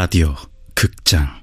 [0.00, 0.34] 라디오
[0.74, 1.39] 극장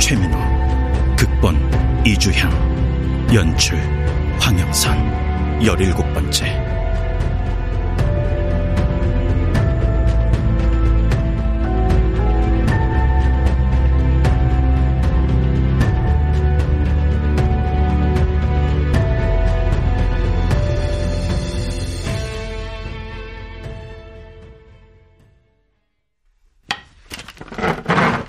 [0.00, 0.38] 최민호
[1.14, 1.56] 극본
[2.06, 2.50] 이주향
[3.34, 3.78] 연출
[4.40, 6.70] 황영선 열일곱 번째.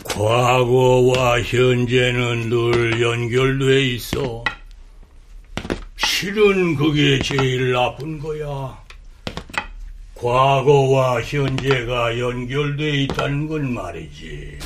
[0.04, 1.01] 과거
[1.32, 4.44] 와 현재는 늘 연결돼 있어.
[5.96, 8.78] 실은 그게 제일 나쁜 거야.
[10.16, 14.58] 과거와 현재가 연결돼 있다는 건 말이지.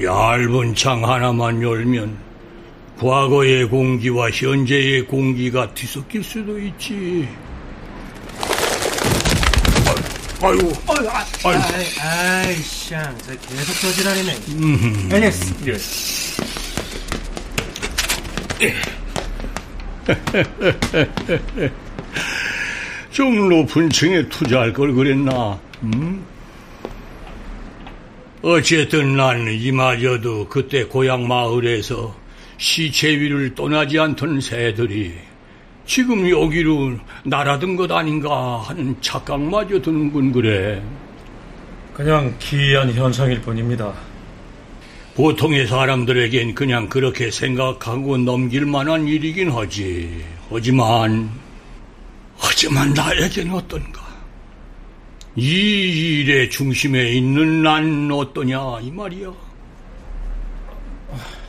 [0.00, 2.16] 얇은 창 하나만 열면
[3.00, 7.26] 과거의 공기와 현재의 공기가 뒤섞일 수도 있지.
[10.40, 11.62] 아이고, 아유, 아, 아이고.
[12.00, 12.56] 아이,
[12.88, 14.36] 참, 저 계속 저지랄이네.
[15.16, 15.54] 앨리스,
[23.10, 25.58] 좀 높은 층에 투자할 걸 그랬나?
[25.82, 26.24] 음?
[28.42, 32.16] 어쨌든 난 이마저도 그때 고향 마을에서
[32.56, 35.14] 시체 위를 떠나지 않던 새들이
[35.88, 40.82] 지금 여기로 날아든 것 아닌가 하는 착각마저 드는군 그래.
[41.94, 43.94] 그냥 기이한 현상일 뿐입니다.
[45.14, 50.22] 보통의 사람들에겐 그냥 그렇게 생각하고 넘길 만한 일이긴 하지.
[50.50, 51.30] 하지만,
[52.36, 54.06] 하지만 나에겐 어떤가?
[55.36, 59.47] 이 일의 중심에 있는 난 어떠냐, 이 말이야.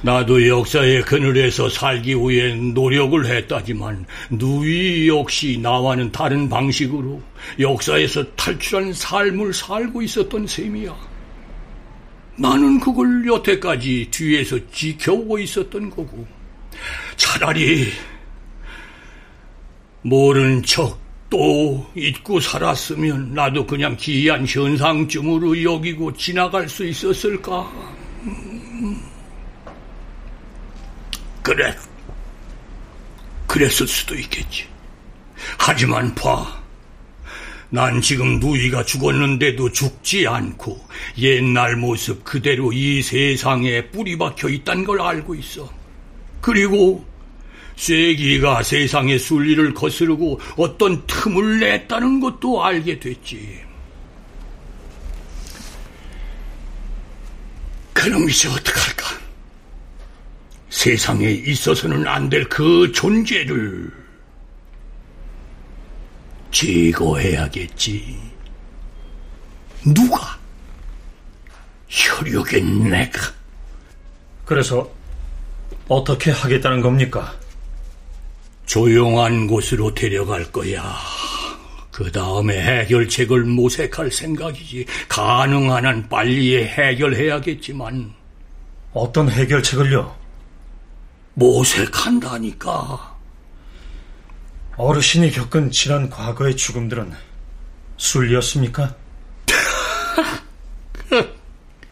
[0.02, 7.22] 나도 역사의 그늘에서 살기 위해 노력을 했다지만 누이 역시 나와는 다른 방식으로
[7.60, 10.96] 역사에서 탈출한 삶을 살고 있었던 셈이야.
[12.38, 16.26] 나는 그걸 여태까지 뒤에서 지켜오고 있었던 거고
[17.18, 17.88] 차라리
[20.02, 27.72] 모른 척 또 잊고 살았으면 나도 그냥 기이한 현상쯤으로 여기고 지나갈 수 있었을까?
[31.42, 31.76] 그래.
[33.48, 34.66] 그랬을 수도 있겠지.
[35.58, 36.60] 하지만 봐.
[37.72, 40.80] 난 지금 누이가 죽었는데도 죽지 않고
[41.20, 45.72] 옛날 모습 그대로 이 세상에 뿌리 박혀 있다는 걸 알고 있어.
[46.42, 47.06] 그리고
[47.76, 53.62] 쇠기가 세상의 순리를 거스르고 어떤 틈을 냈다는 것도 알게 됐지.
[57.94, 58.99] 그럼 이제 어떡할까?
[60.80, 63.92] 세상에 있어서는 안 될 그 존재를
[66.52, 68.18] 제거해야겠지.
[69.94, 70.40] 누가?
[71.90, 73.20] 혈육의 내가.
[74.46, 74.90] 그래서
[75.90, 77.36] 어떻게 하겠다는 겁니까?
[78.66, 80.96] 조용한 곳으로 데려갈 거야.
[81.92, 84.86] 그 다음에 해결책을 모색할 생각이지.
[85.10, 88.14] 가능한 한 빨리 해결해야겠지만.
[88.94, 90.19] 어떤 해결책을요?
[91.34, 93.18] 모색한다니까.
[94.78, 97.14] 어르신이 겪은 지난 과거의 죽음들은
[97.98, 98.96] 순리였습니까?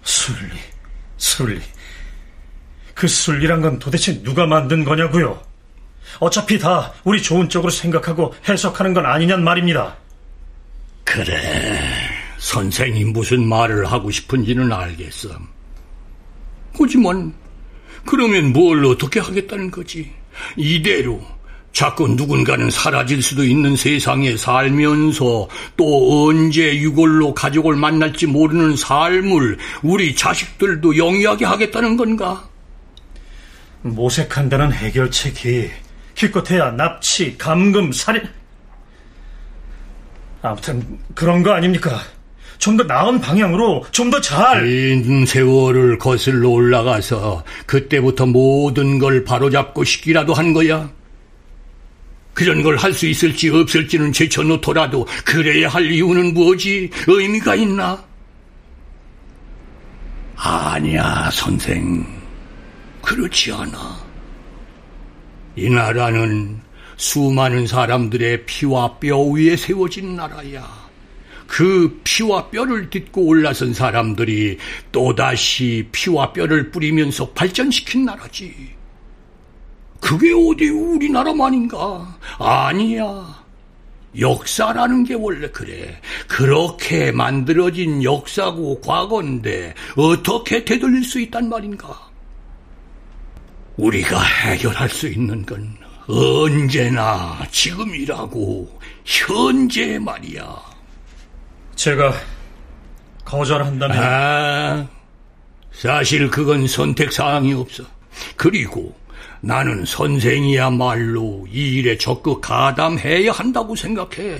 [0.04, 0.52] 순리,
[1.18, 1.62] 순리.
[2.94, 5.42] 그 순리란 건 도대체 누가 만든 거냐고요?
[6.20, 9.96] 어차피 다 우리 좋은 쪽으로 생각하고 해석하는 건 아니냔 말입니다.
[11.04, 11.82] 그래.
[12.38, 15.30] 선생이 무슨 말을 하고 싶은지는 알겠어.
[16.80, 17.34] 하지만
[18.08, 20.12] 그러면 뭘 어떻게 하겠다는 거지?
[20.56, 21.22] 이대로
[21.74, 30.16] 자꾸 누군가는 사라질 수도 있는 세상에 살면서 또 언제 유골로 가족을 만날지 모르는 삶을 우리
[30.16, 32.50] 자식들도 영위하게 하겠다는 건가?
[33.84, 35.70] 모색한다는 해결책이
[36.16, 38.28] 기껏해야 납치, 감금, 살인...
[40.42, 42.02] 아무튼 그런 거 아닙니까?
[42.60, 44.64] 좀 더 나은 방향으로 좀 더 잘...
[44.66, 50.90] 긴 세월을 거슬러 올라가서 그때부터 모든 걸 바로잡고 싶기라도 한 거야.
[52.34, 56.90] 그런 걸 할 수 있을지 없을지는 제쳐놓더라도 그래야 할 이유는 뭐지?
[57.08, 58.04] 의미가 있나?
[60.36, 62.06] 아니야, 선생.
[63.02, 63.98] 그렇지 않아.
[65.56, 66.60] 이 나라는
[66.98, 70.87] 수많은 사람들의 피와 뼈 위에 세워진 나라야.
[71.48, 74.58] 그 피와 뼈를 딛고 올라선 사람들이
[74.92, 78.54] 또다시 피와 뼈를 뿌리면서 발전시킨 나라지.
[80.00, 82.20] 그게 어디 우리나라만인가?
[82.38, 83.44] 아니야.
[84.20, 86.00] 역사라는 게 원래 그래.
[86.28, 92.08] 그렇게 만들어진 역사고 과거인데 어떻게 되돌릴 수 있단 말인가?
[93.78, 95.78] 우리가 해결할 수 있는 건
[96.08, 100.77] 언제나 지금이라고 현재 말이야.
[101.78, 102.12] 제가
[103.24, 104.88] 거절한다면 아,
[105.72, 107.84] 사실 그건 선택 사항이 없어.
[108.36, 108.98] 그리고
[109.42, 114.40] 나는 선생이야말로 이 일에 적극 가담해야 한다고 생각해.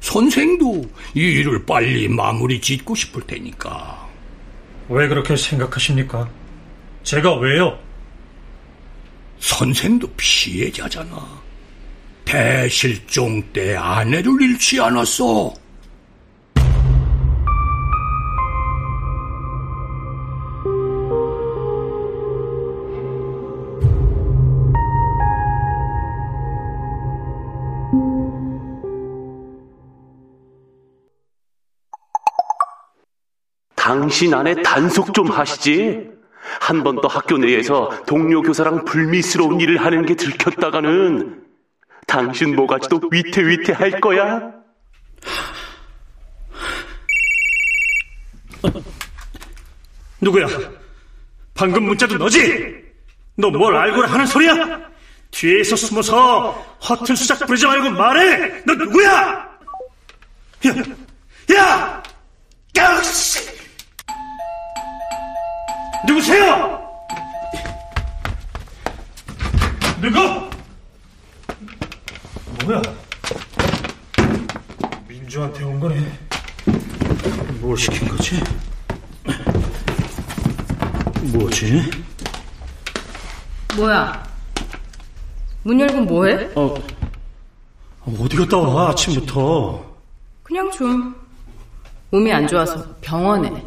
[0.00, 4.08] 선생도 이 일을 빨리 마무리 짓고 싶을 테니까.
[4.88, 6.28] 왜 그렇게 생각하십니까?
[7.02, 7.76] 제가 왜요?
[9.40, 11.42] 선생도 피해자잖아.
[12.24, 15.52] 대실종 때 아내를 잃지 않았어.
[33.98, 36.08] 당신 안에 단속 좀 하시지.
[36.60, 41.42] 한 번 더 학교 내에서 동료 교사랑 불미스러운 일을 하는 게 들켰다가는
[42.06, 44.52] 당신 뭐가지도 위태위태 할 거야.
[50.20, 50.46] 누구야?
[51.54, 52.76] 방금 문자도 너지?
[53.36, 54.52] 너 뭘 알고라 하는 소리야?
[55.30, 56.50] 뒤에서 숨어서
[56.88, 58.62] 허튼 수작 부리지 말고 말해!
[58.64, 59.08] 너 누구야?
[60.66, 60.70] 야!
[61.54, 61.54] 야!
[61.56, 62.02] 야!
[66.06, 66.80] 누구세요?
[70.00, 70.18] 누구?
[72.64, 72.82] 뭐야?
[75.08, 76.18] 민주한테 온 거네.
[77.60, 78.40] 뭘 시킨 거지?
[81.32, 81.90] 뭐지?
[83.76, 84.22] 뭐야?
[85.64, 86.50] 문 열고 뭐해?
[86.54, 86.74] 어,
[88.20, 89.84] 어디 갔다 와, 아침부터.
[90.42, 91.14] 그냥 좀
[92.10, 93.62] 몸이 안 좋아서 병원에.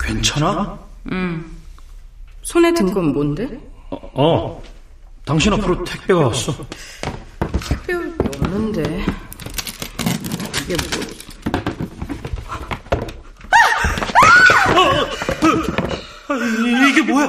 [0.00, 0.78] 괜찮아?
[2.42, 3.48] 손에 든 건 뭔데?
[3.90, 4.62] 어, 어.
[5.24, 6.52] 당신 앞으로 택배가 왔어.
[7.60, 9.04] 특별히 없는데.
[10.64, 11.02] 이게 뭐?
[16.28, 17.28] 아, 이- 이게 뭐야?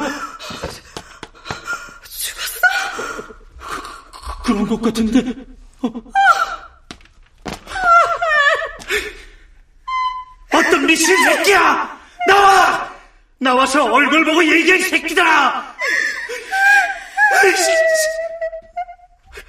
[2.09, 2.59] 죽었어?
[4.43, 5.45] 그런 것 같은데.
[5.81, 5.91] 어.
[10.53, 11.92] 어떤 미친 새끼야!
[13.43, 13.63] 나와!
[13.63, 15.75] 나와서 얼굴 보고 얘기해, 이 새끼들아!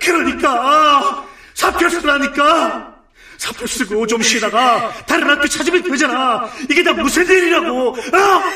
[0.01, 2.95] 그러니까, 사표 쓰라니까!
[3.39, 6.49] 사표 쓰고 좀 쉬다가 다른 학교 찾으면 되잖아.
[6.69, 7.95] 이게 다 무슨 일이라고, 어?
[7.95, 8.51] 내가 왜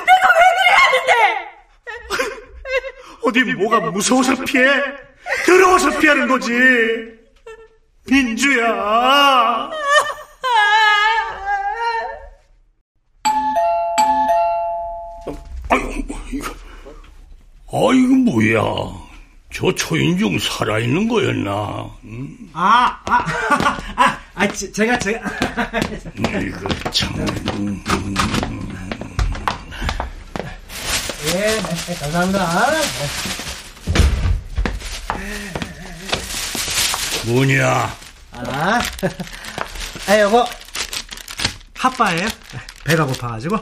[0.58, 1.48] 그래야 하는데!
[3.22, 4.64] 어디 뭐가 무서워서 피해?
[5.46, 6.52] 더러워서 피하는 거지.
[8.06, 9.70] 민주야.
[16.32, 16.52] 이거,
[17.72, 18.62] 아이고, 뭐야.
[19.52, 21.90] 저 초인종 살아있는 거였나?
[22.04, 22.36] 응?
[22.52, 23.24] 아, 아,
[23.96, 25.20] 아, 아, 제- 제가, 제가.
[26.16, 27.14] 이거 참.
[27.18, 27.82] 음,
[31.26, 32.46] 예, 네, 감사합니다.
[37.26, 37.96] 뭐냐?
[38.32, 38.80] 아,
[40.06, 40.48] 아, 요거,
[41.74, 42.28] 핫바예요
[42.84, 43.58] 배가 고파가지고.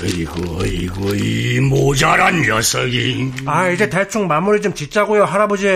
[0.00, 3.32] 어이구, 어이구, 이 모자란 녀석이.
[3.46, 5.68] 아, 이제 대충 마무리 좀 짓자고요, 할아버지.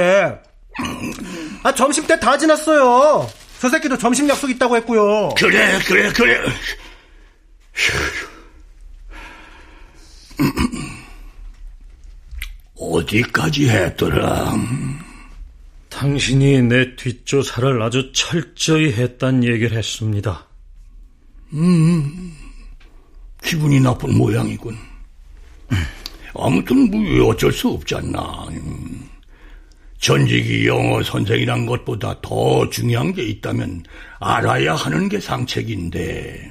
[1.63, 3.29] 아, 점심 때 다 지났어요.
[3.61, 5.31] 저 새끼도 점심 약속 있다고 했고요.
[5.37, 6.41] 그래, 그래, 그래.
[12.79, 14.53] 어디까지 했더라?
[15.89, 20.47] 당신이 내 뒷조사를 아주 철저히 했단 얘기를 했습니다.
[23.43, 24.77] 기분이 나쁜 모양이군.
[26.35, 28.47] 아무튼 뭐 어쩔 수 없잖아.
[28.51, 29.09] 음.
[29.99, 33.83] 전직이 영어 선생이란 것보다 더 중요한 게 있다면
[34.21, 36.51] 알아야 하는 게 상책인데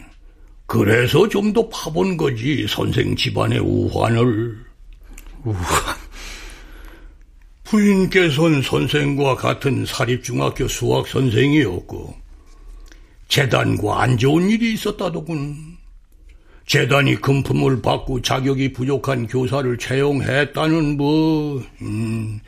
[0.65, 4.65] 그래서 좀 더 파본 거지 선생 집안의 우환을.
[7.65, 12.15] 부인께서는 선생과 같은 사립중학교 수학 선생이었고
[13.27, 15.74] 재단과 안 좋은 일이 있었다더군.
[16.65, 22.39] 재단이 금품을 받고 자격이 부족한 교사를 채용했다는 뭐 음,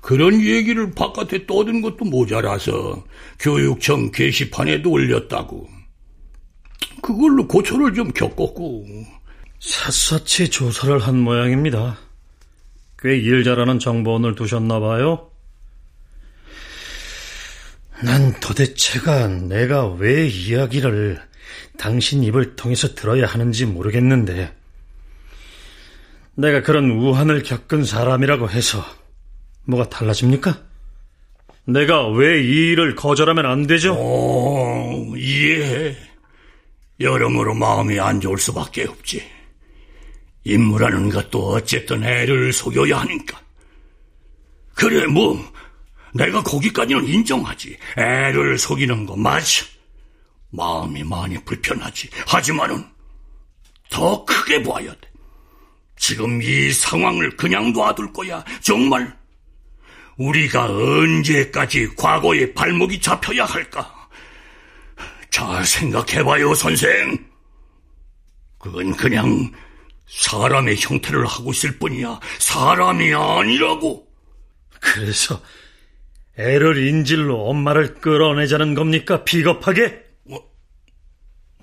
[0.00, 3.04] 그런 얘기를 바깥에 떠든 것도 모자라서
[3.38, 5.68] 교육청 게시판에도 올렸다고.
[7.02, 8.86] 그걸로 고초를 좀 겪었고.
[9.60, 11.98] 샅샅이 조사를 한 모양입니다.
[13.00, 15.30] 꽤 일 잘하는 정보원을 두셨나 봐요.
[18.02, 21.20] 난 도대체가 내가 왜 이야기를
[21.76, 24.54] 당신 입을 통해서 들어야 하는지 모르겠는데,
[26.34, 28.84] 내가 그런 우한을 겪은 사람이라고 해서
[29.64, 30.62] 뭐가 달라집니까?
[31.64, 33.94] 내가 왜 이 일을 거절하면 안 되죠?
[33.98, 35.96] 어, 이해해.
[37.00, 39.22] 여러모로 마음이 안 좋을 수밖에 없지.
[40.44, 43.40] 임무라는 것도 어쨌든 애를 속여야 하니까.
[44.74, 45.38] 그래, 뭐,
[46.14, 47.76] 내가 거기까지는 인정하지.
[47.98, 49.66] 애를 속이는 거 맞아.
[50.50, 52.10] 마음이 많이 불편하지.
[52.26, 52.84] 하지만은,
[53.90, 55.00] 더 크게 봐야 돼.
[55.96, 58.44] 지금 이 상황을 그냥 놔둘 거야.
[58.60, 59.16] 정말.
[60.16, 64.08] 우리가 언제까지 과거에 발목이 잡혀야 할까?
[65.30, 67.26] 잘 생각해봐요, 선생.
[68.58, 69.52] 그건 그냥
[70.08, 72.18] 사람의 형태를 하고 있을 뿐이야.
[72.38, 74.08] 사람이 아니라고.
[74.80, 75.40] 그래서
[76.38, 79.24] 애를 인질로 엄마를 끌어내자는 겁니까?
[79.24, 80.07] 비겁하게?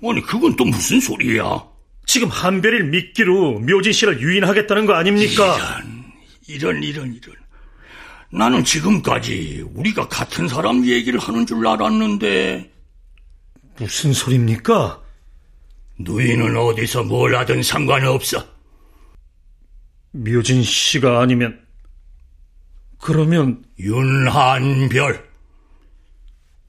[0.02, 1.64] 어, 아니, 그건 또 무슨 소리야?
[2.06, 5.56] 지금 한별이를 미끼로 묘진 씨를 유인하겠다는 거 아닙니까?
[6.46, 7.36] 이런, 이런, 이런, 이런.
[8.30, 12.70] 나는 지금까지 우리가 같은 사람 얘기를 하는 줄 알았는데.
[13.78, 15.02] 무슨 소리입니까?
[15.98, 18.44] 누이는 어디서 뭘 하든 상관없어.
[20.12, 21.60] 묘진 씨가 아니면
[22.98, 25.26] 그러면 윤한별.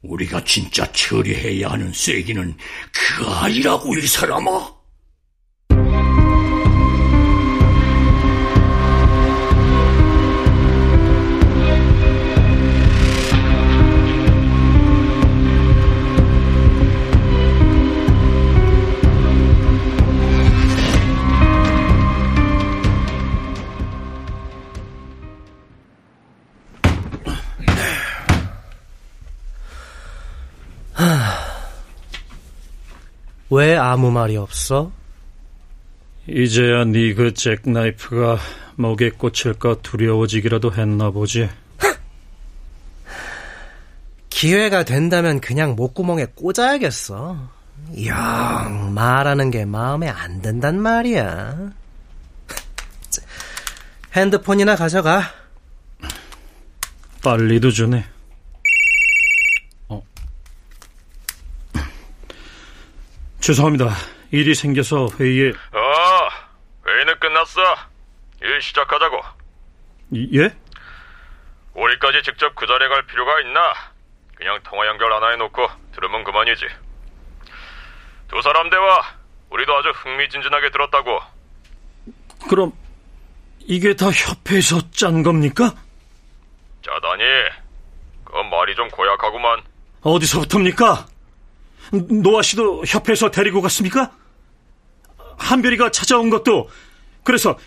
[0.02, 2.56] 우리가 진짜 처리해야 하는 쐐기는
[2.94, 4.77] 그 아이라고 이 사람아.
[33.58, 34.92] 왜 아무 말이 없어?
[36.28, 38.38] 이제야 네 그 잭나이프가
[38.76, 41.50] 목에 꽂힐까 두려워지기라도 했나 보지.
[44.30, 47.50] 기회가 된다면 그냥 목구멍에 꽂아야겠어.
[48.06, 51.72] 영 말하는 게 마음에 안 든단 말이야.
[54.14, 55.24] 핸드폰이나 가져가.
[57.24, 58.06] 빨리도 주네.
[63.52, 63.88] 죄송합니다.
[64.32, 66.30] 일이 생겨서 회의에 어,
[66.86, 67.62] 회의는 끝났어.
[68.42, 69.22] 일 시작하자고.
[70.12, 70.54] 이- 예?
[71.74, 73.74] 우리까지 직접 그 자리에 갈 필요가 있나?
[74.36, 76.66] 그냥 통화 연결 하나 해놓고 들으면 그만이지.
[78.28, 79.02] 두 사람 대화
[79.50, 81.20] 우리도 아주 흥미진진하게 들었다고.
[82.50, 82.74] 그럼
[83.62, 85.74] 이게 다 협회에서 짠 겁니까?
[86.84, 87.24] 짜다니,
[88.26, 89.62] 그건 말이 좀 고약하구만.
[90.02, 91.06] 어디서부터입니까?
[91.92, 94.12] 노아 씨도 협회에서 데리고 갔습니까?
[95.40, 96.70] 한별이가 찾아온 것도
[97.24, 97.58] 그래서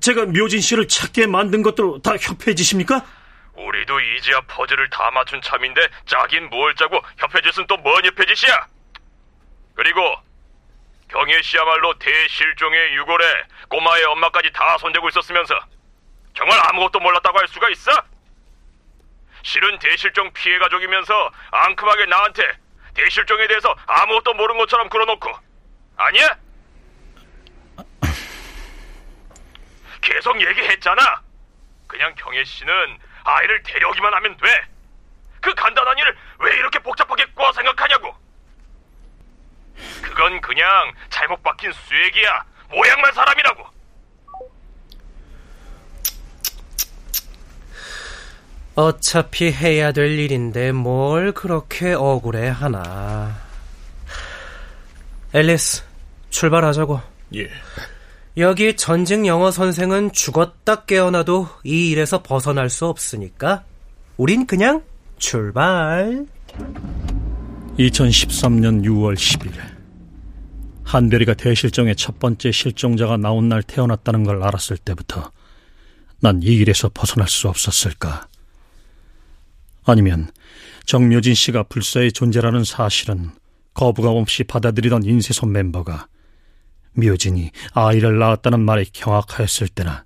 [0.00, 3.04] 제가 묘진 씨를 찾게 만든 것도 다 협회 짓입니까?
[3.54, 8.66] 우리도 이제야 퍼즐을 다 맞춘 참인데 짜긴 뭘 짜고 협회 짓은 또 뭔 협회 짓이야?
[9.74, 10.00] 그리고
[11.08, 13.24] 경혜 씨야말로 대실종의 유골에
[13.68, 15.54] 꼬마의 엄마까지 다 손대고 있었으면서
[16.34, 17.90] 정말 아무것도 몰랐다고 할 수가 있어?
[19.42, 22.42] 실은 대실종 피해 가족이면서 앙큼하게 나한테
[22.96, 25.30] 대실종에 대해서 아무것도 모르는 것처럼 끌어놓고
[25.96, 26.38] 아니야?
[30.00, 31.22] 계속 얘기했잖아.
[31.86, 34.66] 그냥 경혜 씨는 아이를 데려오기만 하면 돼.
[35.40, 38.16] 그 간단한 일을 왜 이렇게 복잡하게 꼬아 생각하냐고.
[40.02, 42.44] 그건 그냥 잘못 박힌 쇠기야.
[42.70, 43.75] 모양만 사람이라고.
[48.76, 53.34] 어차피 해야 될 일인데 뭘 그렇게 억울해 하나.
[55.32, 55.82] 앨리스,
[56.30, 57.00] 출발하자고.
[57.36, 57.48] 예.
[58.36, 63.64] 여기 전직 영어 선생은 죽었다 깨어나도 이 일에서 벗어날 수 없으니까
[64.18, 64.82] 우린 그냥
[65.18, 66.26] 출발.
[67.78, 69.52] 2013년 6월 10일
[70.84, 75.30] 한별이가 대실정의 첫 번째 실종자가 나온 날 태어났다는 걸 알았을 때부터
[76.20, 78.28] 난 이 일에서 벗어날 수 없었을까?
[79.86, 80.30] 아니면
[80.84, 83.30] 정묘진 씨가 불사의 존재라는 사실은
[83.74, 86.08] 거부감 없이 받아들이던 인쇄소 멤버가
[86.94, 90.04] 묘진이 아이를 낳았다는 말에 경악하였을 때나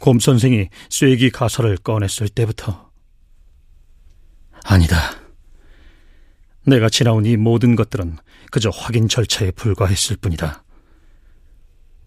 [0.00, 2.90] 곰 선생이 쐐기 가설을 꺼냈을 때부터
[4.64, 4.96] 아니다.
[6.66, 8.18] 내가 지나온 이 모든 것들은
[8.50, 10.64] 그저 확인 절차에 불과했을 뿐이다.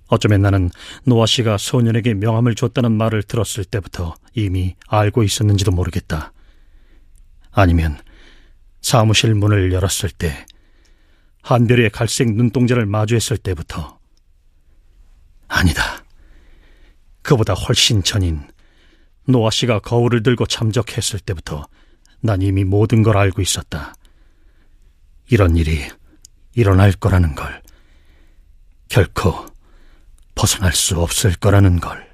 [0.07, 0.69] 어쩌면 나는
[1.05, 6.33] 노아 씨가 소년에게 명함을 줬다는 말을 들었을 때부터 이미 알고 있었는지도 모르겠다.
[7.51, 7.99] 아니면
[8.81, 10.45] 사무실 문을 열었을 때
[11.43, 13.99] 한별이의 갈색 눈동자를 마주했을 때부터
[15.47, 16.03] 아니다.
[17.21, 18.41] 그보다 훨씬 전인
[19.25, 21.67] 노아 씨가 거울을 들고 참적했을 때부터
[22.21, 23.93] 난 이미 모든 걸 알고 있었다.
[25.29, 25.87] 이런 일이
[26.53, 27.61] 일어날 거라는 걸,
[28.89, 29.45] 결코
[30.35, 32.10] 벗어날 수 없을 거라는 걸.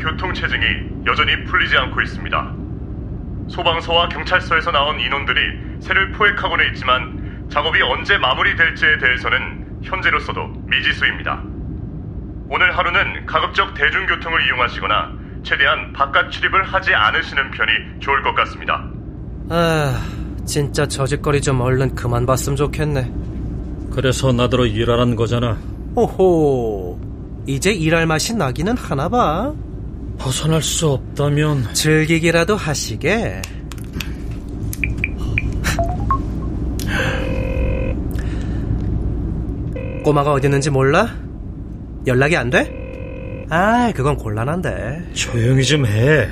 [0.00, 0.62] 교통 체증이
[1.06, 2.54] 여전히 풀리지 않고 있습니다.
[3.48, 11.42] 소방서와 경찰서에서 나온 인원들이 새를 포획하고는 있지만 작업이 언제 마무리될지에 대해서는 현재로서도 미지수입니다.
[12.50, 15.12] 오늘 하루는 가급적 대중교통을 이용하시거나
[15.42, 18.84] 최대한 바깥 출입을 하지 않으시는 편이 좋을 것 같습니다.
[19.50, 20.02] 아,
[20.44, 23.10] 진짜 저짓거리 좀 얼른 그만 봤으면 좋겠네.
[23.92, 25.56] 그래서 나더러 일하라는 거잖아.
[25.96, 27.00] 호호,
[27.46, 29.52] 이제 일할 맛이 나기는 하나 봐.
[30.18, 33.40] 벗어날 수 없다면 즐기기라도 하시게.
[40.04, 41.08] 꼬마가 어디 있는지 몰라?
[42.06, 43.46] 연락이 안 돼?
[43.50, 45.10] 아, 그건 곤란한데.
[45.14, 46.28] 조용히 좀 해.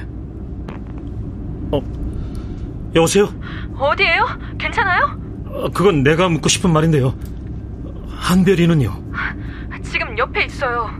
[1.72, 1.80] 어,
[2.94, 3.28] 여보세요?
[3.78, 4.26] 어디에요?
[4.58, 5.20] 괜찮아요?
[5.46, 7.14] 어, 그건 내가 묻고 싶은 말인데요.
[8.08, 9.04] 한별이는요?
[9.82, 10.90] 지금 옆에 있어요.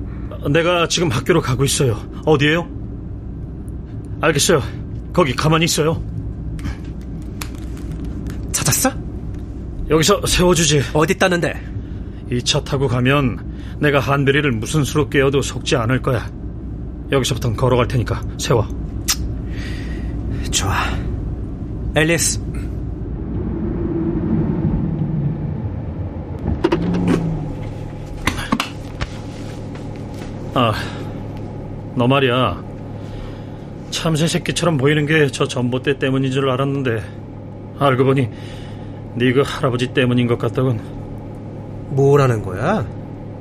[0.51, 1.99] 내가 지금 학교로 가고 있어요.
[2.25, 2.68] 어디에요?
[4.21, 4.63] 알겠어요.
[5.13, 6.03] 거기 가만히 있어요.
[8.53, 8.91] 찾았어?
[9.91, 10.83] 여기서 세워주지.
[10.95, 11.77] 어디 있다는데?
[12.33, 13.39] 이 차 타고 가면
[13.81, 16.29] 내가 한별이를 무슨 수로 깨어도 속지 않을 거야.
[17.13, 18.67] 여기서부터는 걸어갈 테니까 세워.
[20.51, 20.75] 좋아.
[21.95, 22.41] 앨리스.
[30.55, 30.73] 아,
[31.95, 32.66] 너 말이야.
[33.97, 37.03] 참새 새끼처럼 보이는 게 저 전봇대 때문인 줄 알았는데
[37.79, 38.29] 알고 보니
[39.15, 40.79] 네 그 할아버지 때문인 것 같다군.
[41.91, 42.87] 뭐라는 거야?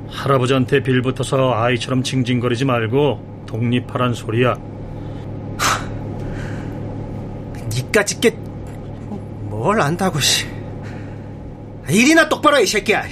[0.08, 4.56] 할아버지한테 빌붙어서 아이처럼 징징거리지 말고 독립하란 소리야.
[7.74, 8.34] 니까 짓 게
[9.50, 10.46] 뭘 안다고 씨.
[11.90, 13.04] 일이나 똑바로 해, 이 새끼야.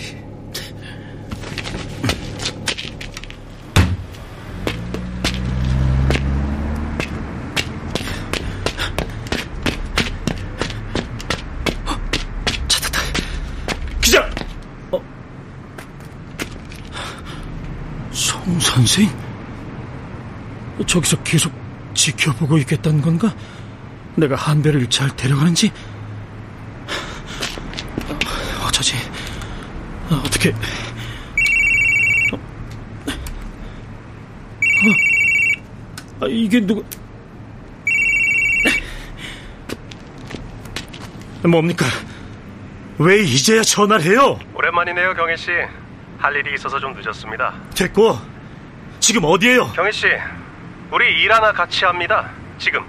[18.60, 19.08] 선생?
[20.86, 21.52] 저기서 계속
[21.94, 23.34] 지켜보고 있겠다는 건가?
[24.16, 25.72] 내가 한배를 잘 데려가는지?
[28.66, 28.96] 어쩌지?
[30.10, 30.50] 아, 어떻게...
[32.32, 32.36] 어?
[34.66, 36.24] 어?
[36.24, 36.84] 아, 이게 누구...
[41.48, 41.86] 뭡니까?
[42.98, 44.38] 왜 이제야 전화를 해요?
[44.54, 45.50] 오랜만이네요, 경희 씨.
[46.18, 47.54] 할 일이 있어서 좀 늦었습니다.
[47.74, 48.33] 됐고
[49.06, 49.70] 지금 어디에요?
[49.72, 50.06] 경희 씨,
[50.90, 52.30] 우리 일 하나 같이 합니다.
[52.56, 52.80] 지금.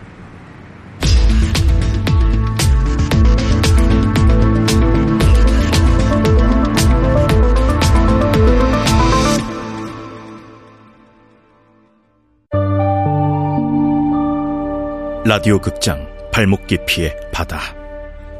[15.25, 17.59] 라디오 극장 발목 깊이의 바다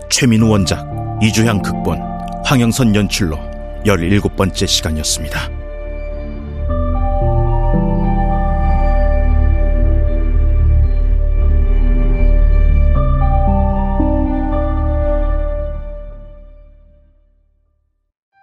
[0.09, 0.88] 최민우 원작
[1.21, 1.99] 이주향 극본
[2.45, 3.35] 황영선 연출로
[3.85, 5.64] 17번째 시간이었습니다.